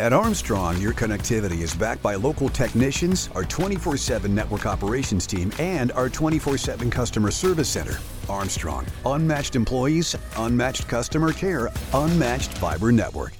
[0.00, 5.52] At Armstrong, your connectivity is backed by local technicians, our 24 7 network operations team,
[5.60, 7.98] and our 24 7 customer service center.
[8.28, 13.34] Armstrong, unmatched employees, unmatched customer care, unmatched fiber network.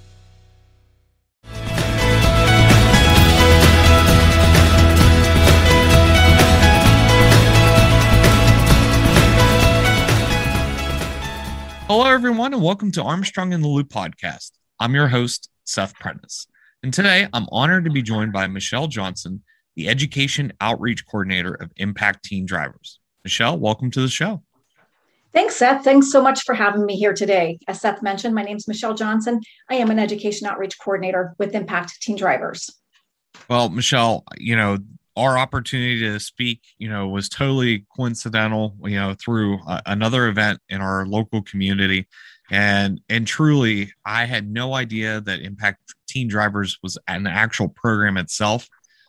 [11.88, 14.52] Hello, everyone, and welcome to Armstrong in the Loop podcast.
[14.78, 16.46] I'm your host, Seth Prentice.
[16.82, 19.42] And today I'm honored to be joined by Michelle Johnson,
[19.76, 23.00] the Education Outreach Coordinator of Impact Teen Drivers.
[23.24, 24.42] Michelle, welcome to the show.
[25.32, 25.82] Thanks, Seth.
[25.82, 27.58] Thanks so much for having me here today.
[27.66, 29.40] As Seth mentioned, my name is Michelle Johnson.
[29.68, 32.70] I am an Education Outreach Coordinator with Impact Teen Drivers.
[33.48, 34.78] Well, Michelle, you know,
[35.16, 40.60] our opportunity to speak, you know, was totally coincidental, you know, through uh, another event
[40.68, 42.06] in our local community.
[42.50, 48.16] And and truly i had no idea that impact teen drivers was an actual program
[48.18, 48.68] itself.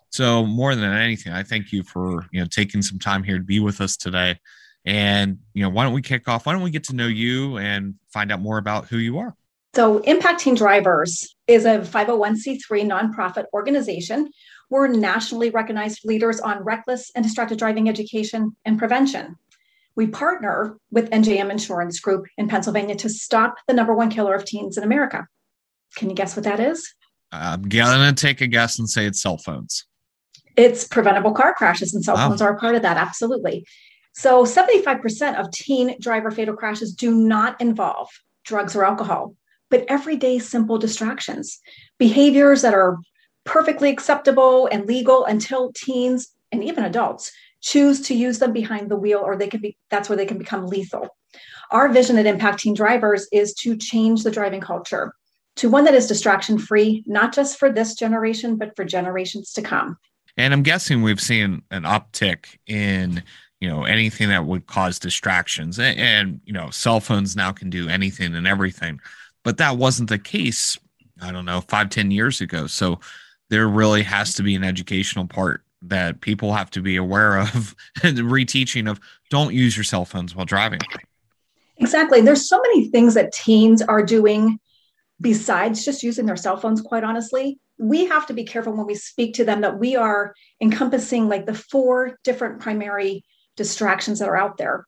[0.10, 3.44] So more than anything i thank you for you know taking some time here to
[3.44, 4.40] be with us today.
[4.86, 6.46] And you know why don't we kick off?
[6.46, 9.36] Why don't we get to know you and find out more about who you are?
[9.76, 12.60] So impact teen drivers is a 501c3
[12.90, 14.30] nonprofit organization
[14.70, 19.38] we're nationally recognized leaders on reckless and distracted driving education and prevention
[19.96, 24.46] we partner with NJM Insurance Group in Pennsylvania to stop the number one killer of
[24.46, 25.28] teens in America.
[25.96, 26.94] Can you guess what that is?
[27.32, 29.86] I'm going to take a guess and say it's cell phones.
[30.58, 32.98] It's preventable car crashes, and cell phones are a part of that.
[32.98, 33.66] Absolutely.
[34.14, 38.08] So, 75% of teen driver fatal crashes do not involve
[38.46, 39.36] drugs or alcohol,
[39.70, 41.60] but everyday simple distractions,
[41.98, 42.98] behaviors that are
[43.46, 48.96] perfectly acceptable and legal until teens and even adults choose to use them behind the
[48.96, 51.08] wheel or they can be that's where they can become lethal.
[51.72, 55.16] Our vision at impact teen drivers is to change the driving culture
[55.58, 59.62] to one that is distraction free not just for this generation but for generations to
[59.62, 59.98] come.
[60.38, 63.24] And i'm guessing we've seen an uptick in
[63.62, 65.80] you know anything that would cause distractions.
[65.80, 69.00] And, and you know cell phones now can do anything and everything.
[69.44, 70.80] But that wasn't the case
[71.22, 72.68] i don't know five ten years ago.
[72.68, 73.00] So
[73.50, 77.76] there really has to be an educational part that people have to be aware of
[78.04, 80.80] and reteaching of don't use your cell phones while driving.
[81.78, 82.22] Exactly.
[82.22, 84.60] There's so many things that teens are doing
[85.22, 87.60] besides just using their cell phones, quite honestly.
[87.78, 91.46] We have to be careful when we speak to them that we are encompassing like
[91.46, 93.26] the four different primary
[93.58, 94.86] distractions that are out there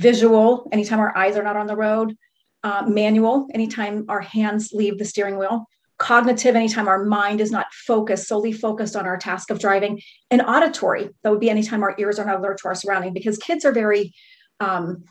[0.00, 2.16] visual, anytime our eyes are not on the road,
[2.62, 5.66] uh, manual, anytime our hands leave the steering wheel,
[6.00, 10.00] cognitive anytime our mind is not focused solely focused on our task of driving
[10.30, 13.12] and auditory that would be anytime our ears are not alert to our surrounding.
[13.12, 14.12] Because kids are very
[14.58, 15.04] um,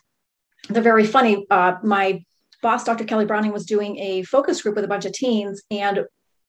[0.68, 1.46] they're very funny.
[1.50, 2.24] Uh, my
[2.62, 6.06] boss dr kelly browning was doing a focus group with a bunch of teens and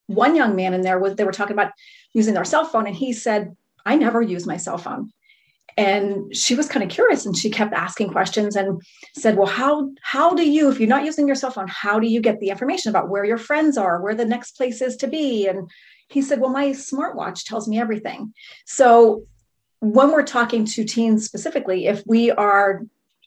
[0.07, 1.71] one young man in there was they were talking about
[2.15, 3.55] using their cell phone and he said
[3.87, 5.13] i never use my cell phone
[5.77, 8.81] and she was kind of curious and she kept asking questions and
[9.17, 12.07] said well how how do you if you're not using your cell phone how do
[12.07, 15.07] you get the information about where your friends are where the next place is to
[15.07, 15.47] be?
[15.47, 15.71] And
[16.09, 18.33] he said well my smartwatch tells me everything.
[18.67, 19.25] So
[19.81, 22.83] when we're talking to teens specifically if we are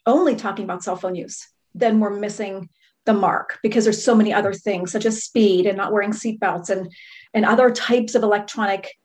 [0.05, 2.69] only talking about cell phone use then we're missing
[3.05, 6.69] the mark because there's so many other things such as speed and not wearing seatbelts
[6.69, 6.91] and
[7.33, 8.95] and other types of electronic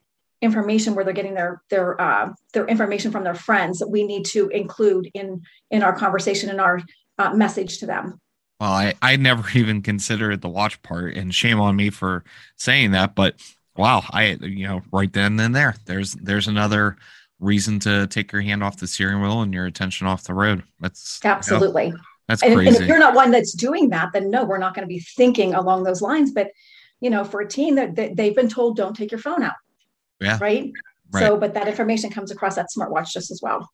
[0.41, 4.25] information where they're getting their their uh, their information from their friends that we need
[4.27, 6.81] to include in in our conversation and our
[7.19, 8.21] uh, message to them.
[8.61, 12.25] Well i i never even considered the watch part and shame on me for
[12.57, 13.37] saying that but
[13.77, 16.97] wow i you know right then and there there's there's another
[17.41, 20.63] reason to take your hand off the steering wheel and your attention off the road.
[20.81, 24.11] That's absolutely you know, that's and, crazy and if you're not one that's doing that
[24.13, 26.51] then no we're not going to be thinking along those lines but
[27.01, 29.55] you know for a teen that they've been told don't take your phone out
[30.21, 30.39] yeah.
[30.41, 30.73] Right?
[31.13, 31.21] right.
[31.21, 33.69] So, but that information comes across that smartwatch just as well.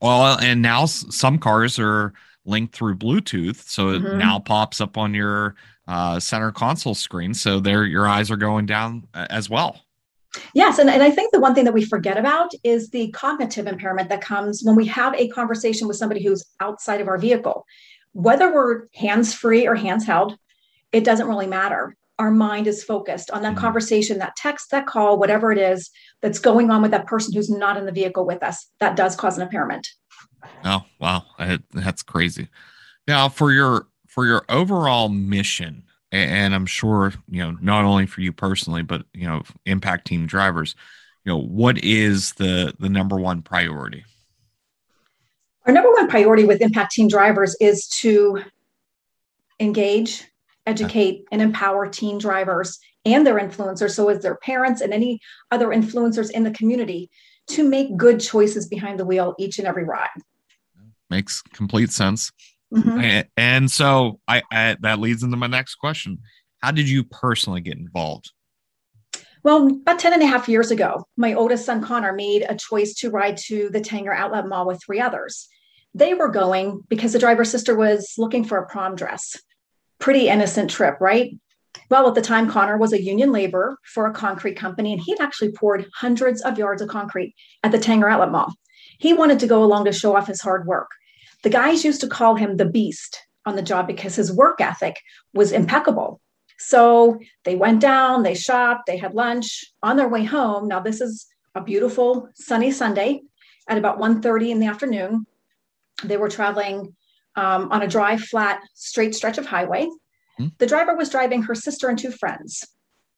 [0.00, 2.12] Well, and now some cars are
[2.44, 4.18] linked through Bluetooth, so it mm-hmm.
[4.18, 5.54] now pops up on your
[5.86, 7.34] uh, center console screen.
[7.34, 9.80] So there, your eyes are going down uh, as well.
[10.54, 13.66] Yes, and, and I think the one thing that we forget about is the cognitive
[13.66, 17.64] impairment that comes when we have a conversation with somebody who's outside of our vehicle.
[18.12, 20.36] Whether we're hands free or hands held,
[20.92, 23.60] it doesn't really matter our mind is focused on that mm-hmm.
[23.60, 27.50] conversation, that text, that call, whatever it is that's going on with that person who's
[27.50, 28.66] not in the vehicle with us.
[28.80, 29.88] That does cause an impairment.
[30.64, 31.24] Oh, wow.
[31.38, 32.48] I, that's crazy.
[33.06, 38.20] Now, for your for your overall mission, and I'm sure, you know, not only for
[38.20, 40.74] you personally, but you know, impact teen drivers,
[41.24, 44.04] you know, what is the the number one priority?
[45.66, 48.42] Our number one priority with impact teen drivers is to
[49.60, 50.24] engage
[50.68, 55.20] educate and empower teen drivers and their influencers, so as their parents and any
[55.50, 57.10] other influencers in the community,
[57.48, 60.08] to make good choices behind the wheel each and every ride.
[61.08, 62.30] Makes complete sense.
[62.74, 63.00] Mm-hmm.
[63.00, 66.18] And, and, so I, I that leads into my next question.
[66.62, 68.30] How did you personally get involved?
[69.42, 72.92] Well, about 10 and a half years ago, my oldest son Connor made a choice
[72.96, 75.48] to ride to the Tanger Outlet Mall with three others.
[75.94, 79.36] They were going because the driver's sister was looking for a prom dress.
[79.98, 81.36] Pretty innocent trip, right?
[81.90, 85.20] Well, at the time, Connor was a union laborer for a concrete company, and he'd
[85.20, 88.52] actually poured hundreds of yards of concrete at the Tanger Outlet Mall.
[88.98, 90.90] He wanted to go along to show off his hard work.
[91.42, 95.00] The guys used to call him the beast on the job because his work ethic
[95.32, 96.20] was impeccable.
[96.58, 100.66] So they went down, they shopped, they had lunch on their way home.
[100.66, 103.22] Now this is a beautiful sunny Sunday
[103.68, 105.26] at about 1:30 in the afternoon.
[106.02, 106.96] They were traveling
[107.38, 109.84] um, on a dry, flat, straight stretch of highway.
[109.84, 110.48] Mm-hmm.
[110.58, 112.66] The driver was driving her sister and two friends,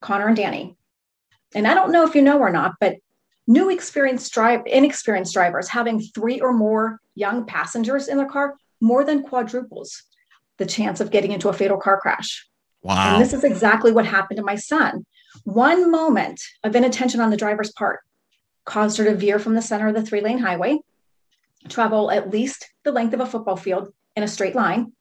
[0.03, 0.77] Connor and Danny.
[1.55, 2.97] And I don't know if you know or not, but
[3.47, 9.05] new experienced drive inexperienced drivers having three or more young passengers in their car more
[9.05, 10.03] than quadruples
[10.59, 12.47] the chance of getting into a fatal car crash.
[12.83, 13.15] Wow.
[13.15, 15.07] And this is exactly what happened to my son.
[15.45, 18.01] One moment of inattention on the driver's part
[18.67, 20.79] caused her to veer from the center of the three lane highway,
[21.69, 24.93] travel at least the length of a football field in a straight line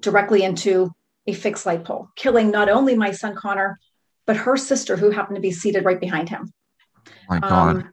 [0.00, 0.92] directly into
[1.26, 3.78] a fixed light pole, killing not only my son Connor,
[4.26, 6.52] but her sister, who happened to be seated right behind him.
[7.28, 7.76] My God.
[7.76, 7.92] Um,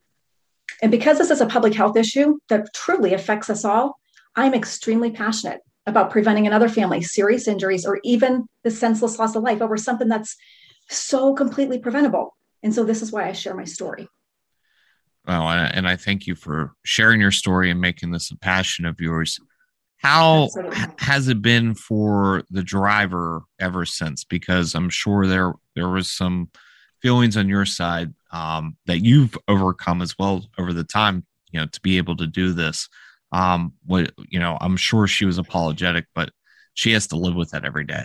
[0.82, 3.98] and because this is a public health issue that truly affects us all,
[4.36, 9.44] I'm extremely passionate about preventing another family serious injuries or even the senseless loss of
[9.44, 10.36] life over something that's
[10.90, 12.36] so completely preventable.
[12.64, 14.08] And so this is why I share my story.
[15.28, 19.00] Well, and I thank you for sharing your story and making this a passion of
[19.00, 19.40] yours.
[20.06, 20.78] How Absolutely.
[21.00, 24.24] has it been for the driver ever since?
[24.24, 26.50] Because I'm sure there there was some
[27.02, 31.66] feelings on your side um, that you've overcome as well over the time, you know,
[31.66, 32.88] to be able to do this
[33.31, 36.30] um what you know i'm sure she was apologetic but
[36.74, 38.04] she has to live with that every day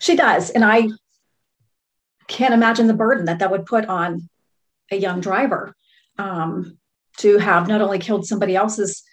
[0.00, 0.88] she does and i
[2.26, 4.28] can't imagine the burden that that would put on
[4.90, 5.74] a young driver
[6.18, 6.78] um,
[7.18, 9.04] to have not only killed somebody else's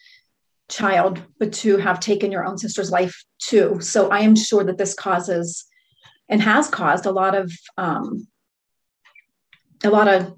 [0.70, 4.78] child but to have taken your own sister's life too so i am sure that
[4.78, 5.66] this causes
[6.30, 8.28] and has caused a lot of um,
[9.84, 10.34] a lot of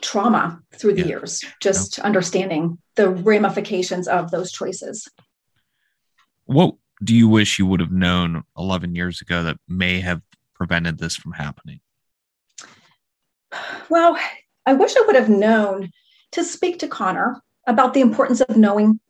[0.00, 1.08] trauma through the yeah.
[1.08, 2.04] years, just yeah.
[2.04, 5.08] understanding the ramifications of those choices.
[6.46, 10.22] What do you wish you would have known 11 years ago that may have
[10.54, 11.80] prevented this from happening?
[13.88, 14.18] Well,
[14.64, 15.90] I wish I would have known
[16.32, 19.00] to speak to Connor about the importance of knowing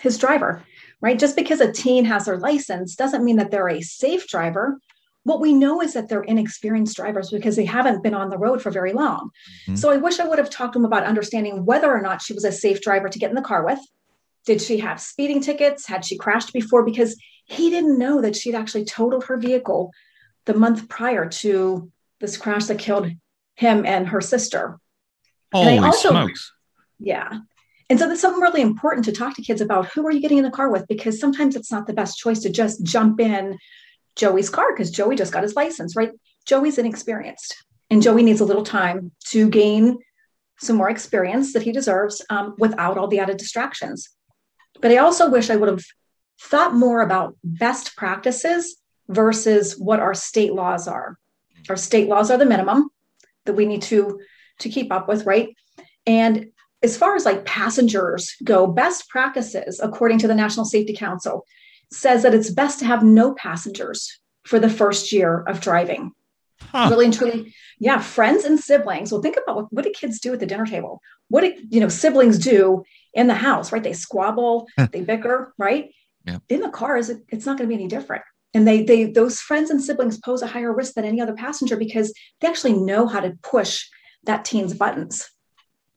[0.00, 0.62] his driver,
[1.00, 1.18] right?
[1.18, 4.78] Just because a teen has their license doesn't mean that they're a safe driver
[5.26, 8.62] what we know is that they're inexperienced drivers because they haven't been on the road
[8.62, 9.30] for very long.
[9.62, 9.74] Mm-hmm.
[9.74, 12.32] So I wish I would have talked to him about understanding whether or not she
[12.32, 13.80] was a safe driver to get in the car with.
[14.44, 15.84] Did she have speeding tickets?
[15.84, 16.84] Had she crashed before?
[16.84, 19.90] Because he didn't know that she'd actually totaled her vehicle
[20.44, 21.90] the month prior to
[22.20, 23.10] this crash that killed
[23.56, 24.78] him and her sister.
[25.52, 26.52] Holy also, smokes.
[27.00, 27.40] Yeah.
[27.88, 29.88] And so that's something really important to talk to kids about.
[29.90, 30.88] Who are you getting in the car with?
[30.88, 33.58] Because sometimes it's not the best choice to just jump in
[34.16, 36.10] Joey's car because Joey just got his license, right?
[36.46, 37.54] Joey's inexperienced
[37.90, 39.98] and Joey needs a little time to gain
[40.58, 44.08] some more experience that he deserves um, without all the added distractions.
[44.80, 45.84] But I also wish I would have
[46.40, 48.76] thought more about best practices
[49.08, 51.18] versus what our state laws are.
[51.68, 52.88] Our state laws are the minimum
[53.44, 54.20] that we need to
[54.60, 55.54] to keep up with, right?
[56.06, 56.46] And
[56.82, 61.44] as far as like passengers go, best practices according to the National Safety Council
[61.90, 66.12] says that it's best to have no passengers for the first year of driving.
[66.60, 66.88] Huh.
[66.90, 69.12] Really and truly, yeah, friends and siblings.
[69.12, 71.00] Well, think about what, what do kids do at the dinner table?
[71.28, 73.82] What do you know siblings do in the house, right?
[73.82, 75.90] They squabble, they bicker, right?
[76.24, 76.38] Yeah.
[76.48, 78.22] In the cars, it, it's not going to be any different.
[78.54, 81.76] And they they those friends and siblings pose a higher risk than any other passenger
[81.76, 83.84] because they actually know how to push
[84.24, 85.28] that teen's buttons.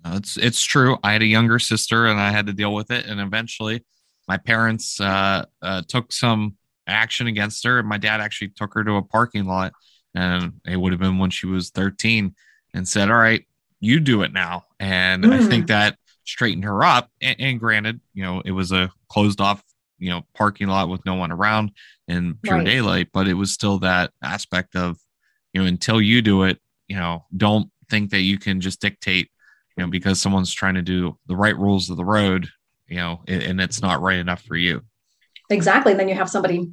[0.06, 0.98] It's it's true.
[1.04, 3.86] I had a younger sister and I had to deal with it, and eventually
[4.28, 6.56] my parents uh, uh, took some
[6.88, 7.82] action against her.
[7.84, 9.74] My dad actually took her to a parking lot,
[10.16, 12.36] and it would have been when she was 13,
[12.74, 13.46] and said, "All right,
[13.80, 15.34] you do it now." And mm.
[15.34, 15.68] I think mm.
[15.68, 15.98] that
[16.30, 17.10] straightened her up.
[17.22, 19.64] And, and, granted, you know, it was a closed off,
[19.98, 21.72] you know, parking lot with no one around
[22.08, 22.66] in pure right.
[22.66, 24.98] daylight, but it was still that aspect of,
[25.54, 29.30] you know, until you do it, you know, don't think that you can just dictate,
[29.80, 32.50] you know, because someone's trying to do the right rules of the road
[32.90, 34.82] you know, and, and it's not right enough for you.
[35.50, 35.94] Exactly.
[35.94, 36.72] And then you have somebody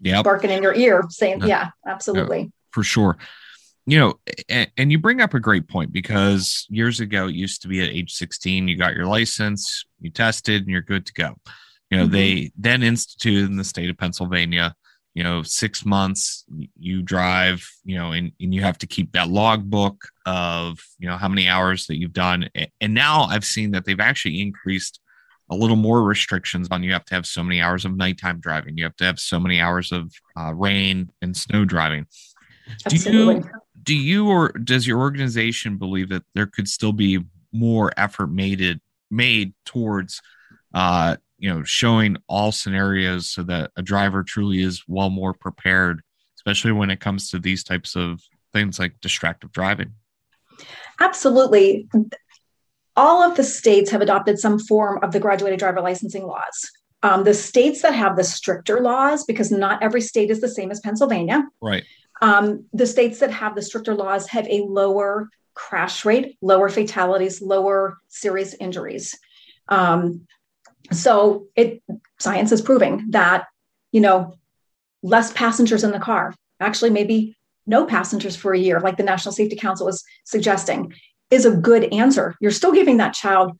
[0.00, 0.24] yep.
[0.24, 2.50] barking in your ear saying, yeah, absolutely.
[2.70, 3.18] for sure.
[3.86, 4.14] you know,
[4.48, 7.82] and, and, you bring up a great point because years ago it used to be
[7.82, 11.34] at age 16, you got your license, you tested, and you're good to go.
[11.90, 12.12] You know, mm-hmm.
[12.12, 14.74] they then instituted in the state of Pennsylvania,
[15.14, 16.44] you know, six months
[16.78, 21.16] you drive, you know, and, and you have to keep that logbook of, you know,
[21.16, 22.48] how many hours that you've done.
[22.80, 25.00] And now I've seen that they've actually increased
[25.50, 28.78] a little more restrictions on you have to have so many hours of nighttime driving,
[28.78, 32.06] you have to have so many hours of uh, rain and snow driving.
[32.86, 33.40] Absolutely.
[33.40, 33.50] Do you
[33.82, 37.18] do you or does your organization believe that there could still be
[37.52, 40.20] more effort made it made towards
[40.74, 46.02] uh you know showing all scenarios so that a driver truly is well more prepared
[46.40, 49.92] especially when it comes to these types of things like distracted driving.
[50.98, 51.86] Absolutely.
[52.96, 56.70] All of the states have adopted some form of the graduated driver licensing laws.
[57.02, 60.70] Um, the states that have the stricter laws because not every state is the same
[60.70, 61.44] as pennsylvania.
[61.60, 61.84] Right.
[62.22, 67.42] Um, the states that have the stricter laws have a lower crash rate, lower fatalities,
[67.42, 69.18] lower serious injuries.
[69.68, 70.26] Um,
[70.92, 71.82] so it
[72.18, 73.46] science is proving that
[73.92, 74.34] you know
[75.02, 79.32] less passengers in the car, actually maybe no passengers for a year, like the National
[79.32, 80.92] Safety Council is suggesting,
[81.30, 82.34] is a good answer.
[82.40, 83.56] You're still giving that child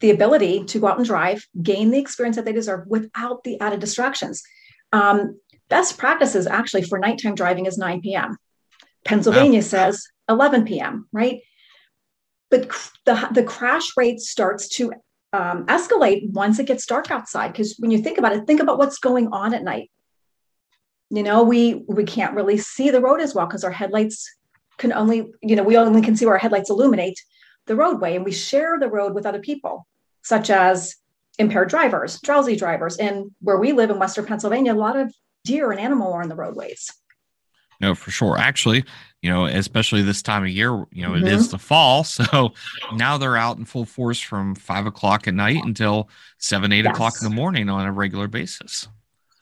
[0.00, 3.60] the ability to go out and drive, gain the experience that they deserve without the
[3.60, 4.42] added distractions.
[4.92, 5.38] Um,
[5.70, 8.36] Best practices actually for nighttime driving is 9 p.m.
[9.04, 9.64] Pennsylvania wow.
[9.64, 11.42] says 11 p.m., right?
[12.50, 12.68] But
[13.06, 14.92] the, the crash rate starts to
[15.32, 17.52] um, escalate once it gets dark outside.
[17.52, 19.90] Because when you think about it, think about what's going on at night.
[21.10, 24.28] You know, we we can't really see the road as well because our headlights
[24.78, 27.20] can only, you know, we only can see where our headlights illuminate
[27.66, 29.86] the roadway, and we share the road with other people,
[30.22, 30.96] such as
[31.38, 32.96] impaired drivers, drowsy drivers.
[32.96, 35.12] And where we live in Western Pennsylvania, a lot of
[35.44, 36.92] deer and animal are on the roadways.
[37.80, 38.36] No, for sure.
[38.38, 38.84] Actually,
[39.22, 41.26] you know, especially this time of year, you know, mm-hmm.
[41.26, 42.04] it is the fall.
[42.20, 42.52] So
[42.94, 46.08] now they're out in full force from five o'clock at night until
[46.38, 46.94] seven, eight yes.
[46.94, 48.88] o'clock in the morning on a regular basis.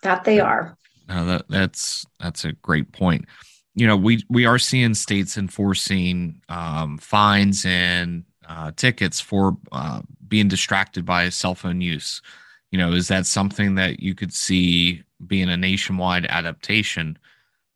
[0.02, 0.76] That they are.
[1.08, 3.26] No, that that's that's a great point.
[3.74, 10.02] You know, we we are seeing states enforcing um, fines and uh, tickets for uh,
[10.28, 12.22] being distracted by cell phone use.
[12.70, 17.18] You know, is that something that you could see being a nationwide adaptation,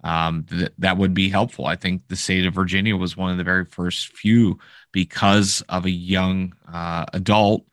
[0.02, 1.66] um, th- that would be helpful.
[1.66, 4.58] I think the state of Virginia was one of the very first few
[4.92, 7.64] because of a young uh, adult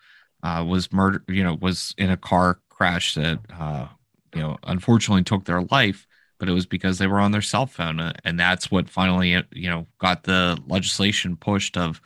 [0.44, 3.88] uh, was murdered, you know, was in a car crash that, uh,
[4.34, 6.06] you know, unfortunately took their life,
[6.38, 8.00] but it was because they were on their cell phone.
[8.00, 12.00] Uh, and that's what finally, uh, you know, got the legislation pushed of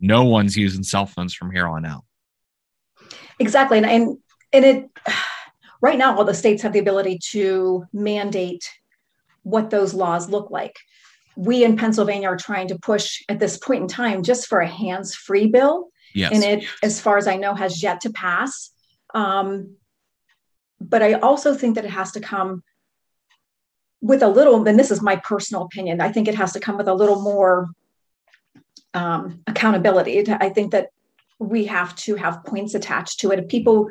[0.00, 2.04] no one's using cell phones from here on out.
[3.38, 3.78] Exactly.
[3.78, 4.18] And, and,
[4.52, 4.90] and it,
[5.80, 8.68] right now all the states have the ability to mandate
[9.48, 10.76] what those laws look like.
[11.36, 14.68] We in pennsylvania are trying to push at this point in time just for a
[14.68, 15.88] hands-free bill.
[16.14, 16.32] Yes.
[16.32, 18.70] and it as far as i know has yet to pass.
[19.14, 19.76] Um,
[20.80, 22.62] but i also think that it has to come
[24.00, 26.76] with a little and this is my personal opinion i think it has to come
[26.76, 27.68] with a little more
[28.94, 30.24] um, accountability.
[30.28, 30.88] I think that
[31.38, 33.48] we have to have points attached to it.
[33.48, 33.90] People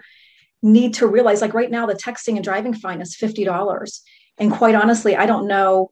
[0.62, 4.02] need to realize like right now the texting and driving fine is $50
[4.38, 5.91] and quite honestly i don't know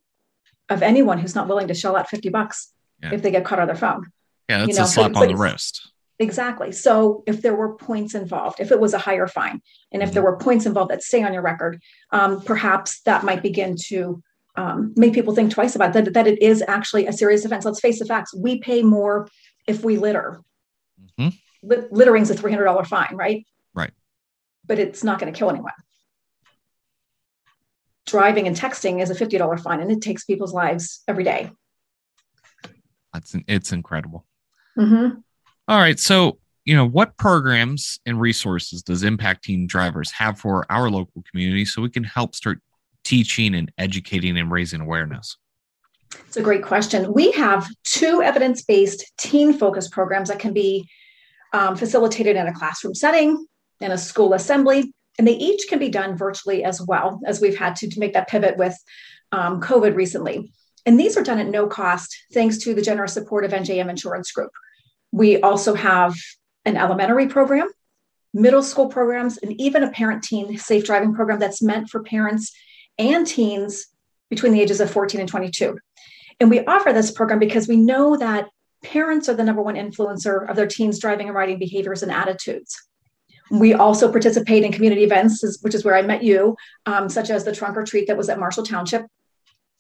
[0.69, 3.13] of anyone who's not willing to shell out 50 bucks yeah.
[3.13, 4.05] if they get caught on their phone
[4.49, 4.83] yeah that's you know?
[4.83, 8.71] a slap but, on but the wrist exactly so if there were points involved if
[8.71, 9.61] it was a higher fine
[9.91, 10.13] and if mm-hmm.
[10.13, 14.21] there were points involved that stay on your record um, perhaps that might begin to
[14.57, 17.81] um, make people think twice about that that it is actually a serious offense let's
[17.81, 19.27] face the facts we pay more
[19.67, 20.41] if we litter
[21.19, 21.29] mm-hmm.
[21.91, 23.45] littering's a $300 fine right?
[23.73, 23.91] right
[24.67, 25.73] but it's not going to kill anyone.
[28.05, 31.51] Driving and texting is a $50 fine and it takes people's lives every day.
[33.13, 34.25] That's it's incredible.
[34.77, 35.19] Mm-hmm.
[35.67, 36.00] All right.
[36.00, 41.24] So, you know, what programs and resources does Impact Teen Drivers have for our local
[41.31, 42.59] community so we can help start
[43.03, 45.38] teaching and educating and raising awareness?
[46.27, 47.13] It's a great question.
[47.13, 50.88] We have two evidence based teen focused programs that can be
[51.53, 53.45] um, facilitated in a classroom setting
[53.79, 54.93] in a school assembly.
[55.17, 58.13] And they each can be done virtually as well, as we've had to, to make
[58.13, 58.77] that pivot with
[59.31, 60.51] um, COVID recently.
[60.86, 64.31] And these are done at no cost, thanks to the generous support of NJM Insurance
[64.31, 64.51] Group.
[65.12, 66.15] We also have
[66.65, 67.67] an elementary program,
[68.34, 72.53] middle school programs, and even a parent teen safe driving program that's meant for parents
[73.00, 73.88] and teens
[74.29, 75.77] between the ages of 14 and 22.
[76.39, 78.50] And we offer this program because we know that
[78.84, 82.75] parents are the number one influencer of their teens' driving and riding behaviors and attitudes.
[83.51, 87.43] We also participate in community events, which is where I met you, um, such as
[87.43, 89.05] the trunk or treat that was at Marshall Township.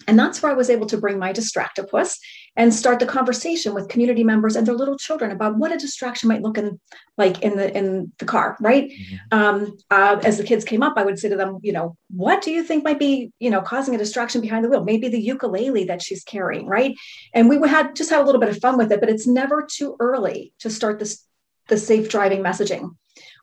[0.07, 2.17] And that's where I was able to bring my distractopus
[2.55, 6.29] and start the conversation with community members and their little children about what a distraction
[6.29, 6.79] might look in,
[7.17, 8.89] like in the in the car, right?
[8.89, 9.37] Mm-hmm.
[9.37, 12.41] Um, uh, as the kids came up, I would say to them, you know, what
[12.41, 14.83] do you think might be, you know, causing a distraction behind the wheel?
[14.83, 16.93] Maybe the ukulele that she's carrying, right?
[17.33, 19.25] And we would had just had a little bit of fun with it, but it's
[19.25, 21.25] never too early to start this
[21.67, 22.95] the safe driving messaging.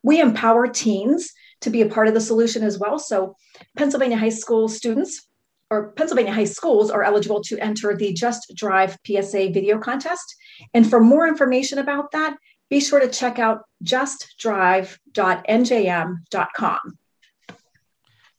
[0.02, 2.99] We empower teens to be a part of the solution as well.
[2.99, 3.37] So,
[3.76, 5.26] Pennsylvania high school students
[5.73, 10.37] or Pennsylvania high schools are eligible to enter the Just Drive PSA video contest.
[10.75, 12.37] And for more information about that,
[12.68, 16.78] be sure to check out justdrive.njm.com.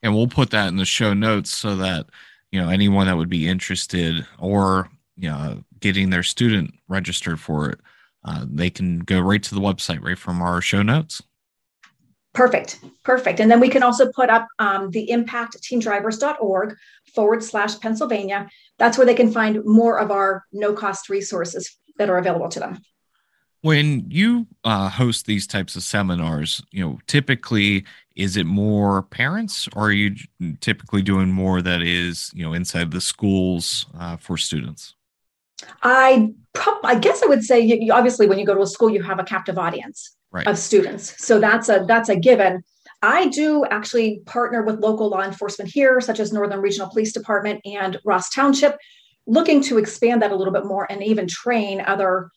[0.04, 2.06] And we'll put that in the show notes so that
[2.52, 7.72] you know anyone that would be interested or you know getting their student registered for
[7.72, 7.80] it,
[8.26, 11.24] uh, they can go right to the website right from our show notes.
[12.34, 12.80] Perfect.
[13.04, 13.40] Perfect.
[13.40, 16.76] And then we can also put up um, the impactteendrivers.org
[17.14, 18.50] forward slash Pennsylvania.
[18.80, 22.60] That's where they can find more of our no cost resources that are available to
[22.60, 22.82] them.
[23.62, 27.86] When you uh, host these types of seminars, you know, typically
[28.16, 30.16] is it more parents or are you
[30.60, 34.96] typically doing more that is, you know, inside the schools uh, for students?
[35.82, 38.90] I prob- I guess I would say you, obviously when you go to a school
[38.90, 40.48] you have a captive audience right.
[40.48, 41.26] of students.
[41.26, 42.64] So that's a that's a given.
[43.02, 47.62] I do actually partner with local law enforcement here, such as Northern Regional Police Department
[47.66, 48.78] and Ross Township,
[49.26, 52.32] looking to expand that a little bit more and even train other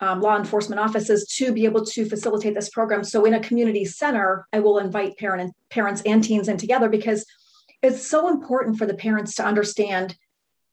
[0.00, 3.02] um, law enforcement offices to be able to facilitate this program.
[3.02, 6.88] So in a community center, I will invite parent and, parents and teens in together
[6.88, 7.24] because
[7.82, 10.16] it's so important for the parents to understand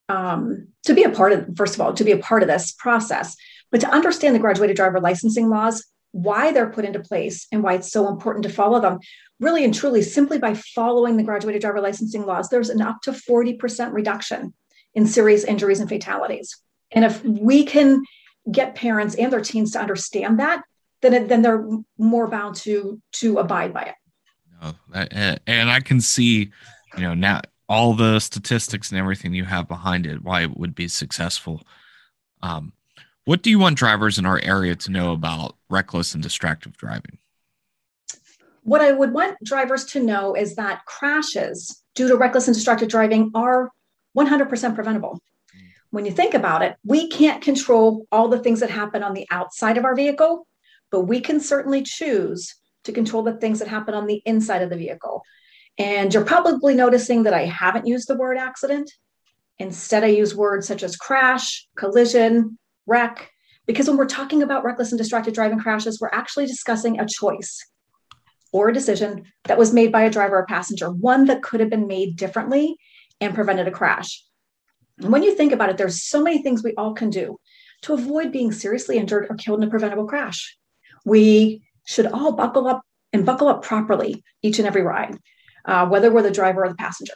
[0.09, 2.71] um, to be a part of first of all to be a part of this
[2.71, 3.35] process
[3.71, 5.83] but to understand the graduated driver licensing laws
[6.15, 8.99] why they're put into place and why it's so important to follow them.
[9.41, 13.11] Really and truly, simply by following the graduated driver licensing laws, there's an up to
[13.11, 14.53] 40% reduction
[14.93, 16.57] in serious injuries and fatalities.
[16.91, 18.01] And if we can
[18.49, 20.63] get parents and their teens to understand that,
[21.01, 21.67] then, it, then they're
[21.97, 23.95] more bound to to abide by it.
[24.61, 26.49] No, and I can see,
[26.95, 30.75] you know, now all the statistics and everything you have behind it, why it would
[30.75, 31.61] be successful.
[32.41, 32.71] Um,
[33.25, 37.17] what do you want drivers in our area to know about reckless and distracted driving?
[38.63, 42.89] What I would want drivers to know is that crashes due to reckless and distracted
[42.89, 43.71] driving are
[44.17, 45.19] 100% preventable.
[45.91, 49.27] When you think about it, we can't control all the things that happen on the
[49.31, 50.47] outside of our vehicle,
[50.91, 54.69] but we can certainly choose to control the things that happen on the inside of
[54.69, 55.23] the vehicle.
[55.77, 58.91] And you're probably noticing that I haven't used the word accident.
[59.59, 63.31] Instead, I use words such as crash, collision, wreck.
[63.65, 67.65] Because when we're talking about reckless and distracted driving crashes, we're actually discussing a choice
[68.51, 71.69] or a decision that was made by a driver or passenger, one that could have
[71.69, 72.77] been made differently
[73.19, 74.23] and prevented a crash.
[74.99, 77.37] And when you think about it, there's so many things we all can do
[77.81, 80.57] to avoid being seriously injured or killed in a preventable crash.
[81.03, 85.17] We should all buckle up and buckle up properly each and every ride,
[85.65, 87.13] uh, whether we're the driver or the passenger.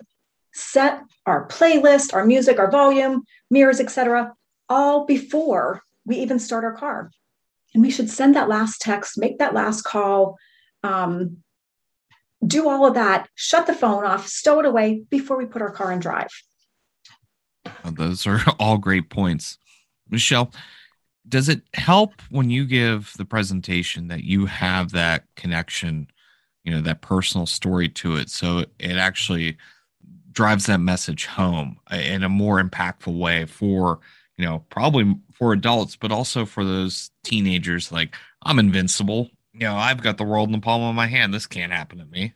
[0.54, 4.34] Set our playlist, our music, our volume, mirrors, etc
[4.70, 7.12] all before we even start our car.
[7.74, 10.38] And we should send that last text, make that last call,
[10.84, 11.38] um,
[12.46, 15.70] do all of that, shut the phone off, stow it away before we put our
[15.70, 16.32] car in drive.
[17.86, 19.60] those are all great points.
[20.10, 20.52] Michelle,
[21.28, 26.08] does it help when you give the presentation that you have that connection,
[26.64, 28.32] you know, that personal story to it?
[28.32, 29.58] So it actually
[30.32, 34.00] drives that message home in a more impactful way for
[34.40, 37.92] you know, probably for adults, but also for those teenagers.
[37.92, 39.30] Like, I'm invincible.
[39.52, 41.34] You know, I've got the world in the palm of my hand.
[41.34, 42.34] This can't happen to me.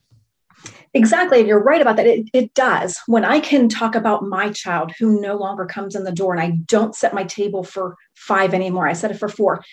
[0.93, 1.39] Exactly.
[1.39, 2.05] And you're right about that.
[2.05, 2.99] It, it does.
[3.07, 6.41] When I can talk about my child who no longer comes in the door and
[6.41, 9.63] I don't set my table for five anymore, I set it for four.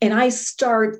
[0.00, 0.98] And I start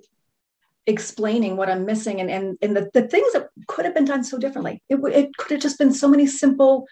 [0.89, 4.25] explaining what I'm missing and, and, and the, the things that could have been done
[4.25, 4.83] so differently.
[4.89, 6.89] It, it could have just been so many simple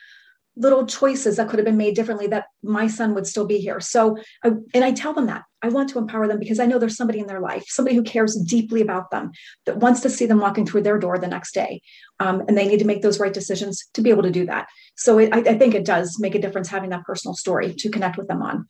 [0.59, 3.81] little choices that could have been made differently that my son would still be here.
[3.81, 5.45] So I, and i tell them that.
[5.63, 8.03] I want to empower them because i know there's somebody in their life somebody who
[8.03, 9.33] cares deeply about them
[9.67, 11.81] that wants to see them walking through their door the next day.
[12.21, 14.69] Um, and they need to make those right decisions to be able to do that.
[14.97, 17.91] So it, I, I think it does make a difference having that personal story to
[17.91, 18.67] connect with them on.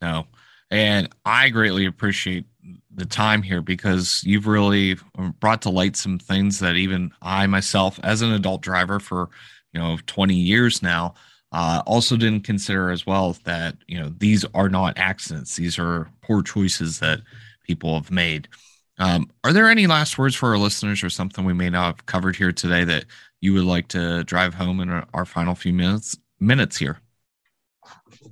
[0.00, 0.26] No.
[0.70, 2.46] And i greatly appreciate
[2.94, 4.96] the time here because you've really
[5.40, 9.30] brought to light some things that even i myself as an adult driver for
[9.72, 11.14] you know 20 years now
[11.52, 16.08] uh, also didn't consider as well that you know these are not accidents these are
[16.22, 17.20] poor choices that
[17.64, 18.48] people have made
[18.98, 22.06] um, are there any last words for our listeners or something we may not have
[22.06, 23.04] covered here today that
[23.40, 27.00] you would like to drive home in our, our final few minutes minutes here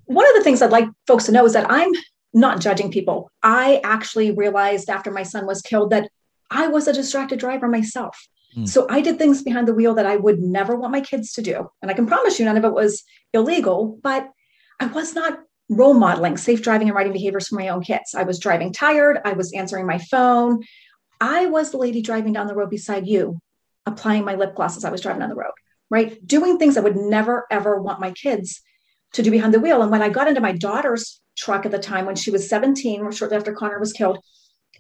[0.07, 1.91] one of the things I'd like folks to know is that I'm
[2.33, 3.31] not judging people.
[3.43, 6.09] I actually realized after my son was killed that
[6.51, 8.27] I was a distracted driver myself.
[8.57, 8.69] Mm.
[8.69, 11.43] So I did things behind the wheel that I would never want my kids to
[11.43, 11.71] do.
[11.83, 14.29] And I can promise you none of it was illegal, but
[14.79, 18.15] I was not role modeling safe driving and riding behaviors for my own kids.
[18.15, 20.63] I was driving tired, I was answering my phone.
[21.21, 23.39] I was the lady driving down the road beside you,
[23.87, 25.53] applying my lip gloss as I was driving down the road,
[25.91, 26.27] right?
[26.27, 28.63] Doing things I would never, ever want my kids
[29.13, 29.83] to do behind the wheel.
[29.83, 33.03] And when I got into my daughter's truck at the time when she was 17,
[33.03, 34.19] or shortly after Connor was killed,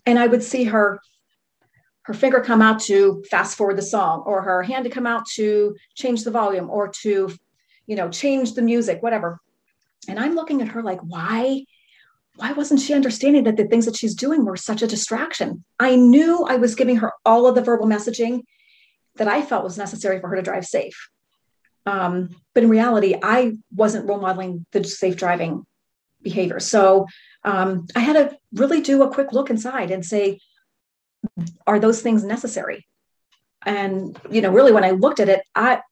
[0.06, 1.00] and I would see her
[2.02, 5.26] her finger come out to fast forward the song or her hand to come out
[5.34, 7.30] to change the volume or to
[7.86, 9.40] you know change the music whatever.
[10.08, 11.64] And i'm looking at her like why
[12.36, 15.64] why wasn't she understanding that the things that she's doing were such a distraction?
[15.78, 18.42] I knew i was giving her all of the verbal messaging
[19.16, 21.10] that i felt was necessary for her to drive safe.
[21.86, 25.66] Um, but in reality i wasn't role modeling the safe driving
[26.22, 26.60] behavior.
[26.60, 27.06] So
[27.44, 30.40] um, i had to really do a quick look inside and say
[31.66, 32.86] are those things necessary?
[33.64, 35.82] And you know, really, when I looked at it, I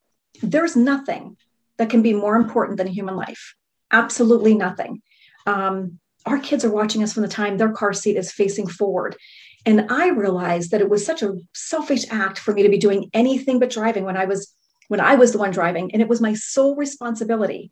[0.43, 1.37] there's nothing
[1.79, 3.55] that can be more important than human life.
[3.91, 5.03] Absolutely nothing.
[5.47, 9.17] Um, our kids are watching us from the time their car seat is facing forward.
[9.65, 13.11] And I realized that it was such a selfish act for me to be doing
[13.13, 14.55] anything but driving when I was
[14.89, 15.93] when I was the one driving.
[15.93, 17.71] And it was my sole responsibility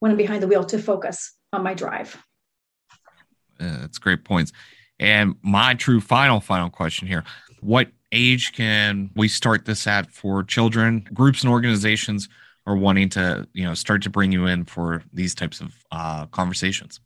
[0.00, 2.16] when I'm behind the wheel to focus on my drive.
[3.58, 4.52] That's great points.
[4.98, 7.24] And my true final, final question here
[7.60, 12.28] what age can we start this at for children, groups, and organizations
[12.66, 16.26] are wanting to, you know, start to bring you in for these types of uh,
[16.26, 17.00] conversations?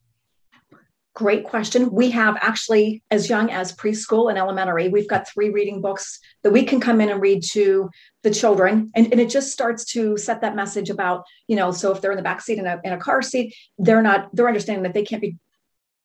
[1.15, 1.91] Great question.
[1.91, 4.89] We have actually as young as preschool and elementary.
[4.89, 7.91] We've got three reading books that we can come in and read to
[8.23, 8.91] the children.
[8.95, 12.13] And, and it just starts to set that message about, you know, so if they're
[12.13, 14.95] in the back seat in a, in a car seat, they're not, they're understanding that
[14.95, 15.37] they can't be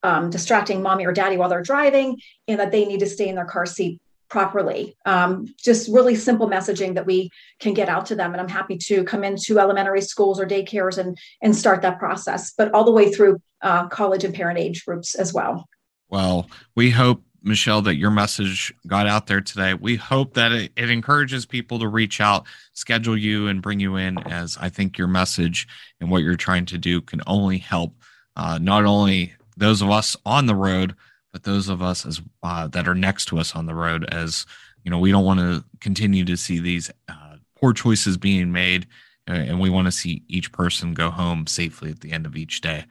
[0.05, 3.35] um, distracting mommy or daddy while they're driving and that they need to stay in
[3.35, 4.95] their car seat properly.
[5.05, 8.31] Um, just really simple messaging that we can get out to them.
[8.31, 12.53] And I'm happy to come into elementary schools or daycares and, and start that process,
[12.55, 15.67] but all the way through uh, college and parent age groups as well.
[16.09, 19.73] Well, we hope, Michelle, that your message got out there today.
[19.73, 23.95] We hope that it, it encourages people to reach out, schedule you, and bring you
[23.95, 25.67] in, as I think your message
[25.99, 27.95] and what you're trying to do can only help
[28.35, 30.95] uh, not only those of us on the road,
[31.31, 34.45] but those of us as uh, that are next to us on the road, as
[34.83, 38.87] you know, we don't want to continue to see these uh, poor choices being made,
[39.27, 42.61] and we want to see each person go home safely at the end of each
[42.61, 42.85] day.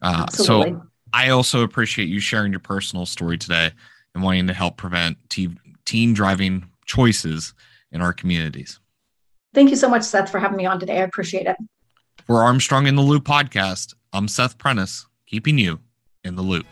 [0.00, 3.70] Uh, so, I also appreciate you sharing your personal story today
[4.14, 7.54] and wanting to help prevent teen, teen driving choices
[7.92, 8.80] in our communities.
[9.54, 10.98] Thank you so much, Seth, for having me on today.
[10.98, 11.56] I appreciate it.
[12.26, 15.78] For Armstrong in the Loop podcast, I'm Seth Prentice, keeping you
[16.24, 16.66] in the loop.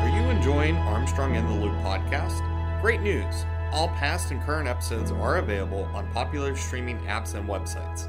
[0.00, 2.40] Are you enjoying Armstrong in the Loop podcast?
[2.80, 3.44] Great news!
[3.72, 8.08] All past and current episodes are available on popular streaming apps and websites.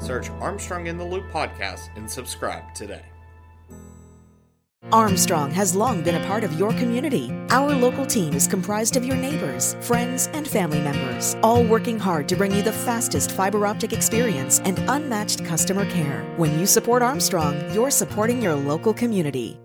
[0.00, 3.02] Search Armstrong in the Loop podcast and subscribe today.
[4.90, 7.30] Armstrong has long been a part of your community.
[7.50, 12.28] Our local team is comprised of your neighbors, friends, and family members, all working hard
[12.28, 16.22] to bring you the fastest fiber optic experience and unmatched customer care.
[16.36, 19.61] When you support Armstrong, you're supporting your local community.